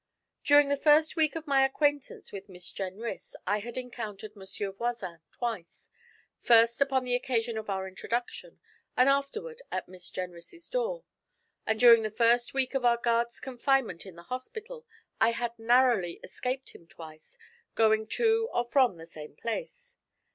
[0.43, 5.19] During the first week of my acquaintance with Miss Jenrys I had encountered Monsieur Voisin
[5.31, 5.91] twice;
[6.39, 8.59] first upon the occasion of our introduction,
[8.97, 11.03] and afterward at Miss Jenrys' door;
[11.67, 14.87] and during the first week of our guard's confinement in the hospital
[15.19, 17.37] I had narrowly escaped him twice,
[17.75, 19.97] going to or coming from the same place.